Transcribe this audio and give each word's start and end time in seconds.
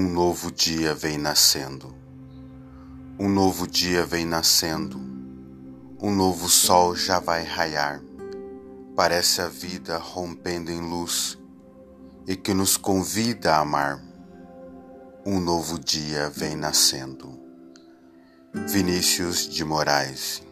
Um 0.00 0.08
novo 0.08 0.50
dia 0.50 0.94
vem 0.94 1.18
nascendo. 1.18 1.94
Um 3.18 3.28
novo 3.28 3.66
dia 3.66 4.02
vem 4.06 4.24
nascendo. 4.24 4.98
Um 6.00 6.10
novo 6.10 6.48
sol 6.48 6.96
já 6.96 7.20
vai 7.20 7.44
raiar. 7.44 8.00
Parece 8.96 9.42
a 9.42 9.48
vida 9.48 9.98
rompendo 9.98 10.72
em 10.72 10.80
luz 10.80 11.38
e 12.26 12.34
que 12.34 12.54
nos 12.54 12.78
convida 12.78 13.56
a 13.56 13.58
amar. 13.58 14.02
Um 15.26 15.38
novo 15.38 15.78
dia 15.78 16.30
vem 16.30 16.56
nascendo. 16.56 17.38
Vinícius 18.70 19.46
de 19.46 19.62
Moraes 19.66 20.42